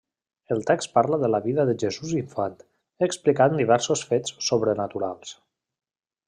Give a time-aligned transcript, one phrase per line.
[0.53, 2.55] El text parla de la vida de Jesús infant,
[3.09, 5.37] explicant diversos fets sobrenaturals.